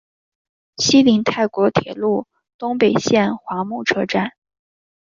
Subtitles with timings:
[0.77, 2.25] 西邻泰国铁路
[2.57, 4.31] 东北线华目车站。